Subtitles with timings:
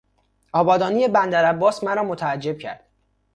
[0.51, 2.85] آبادانی بندرعباس مرا متعجب کرد.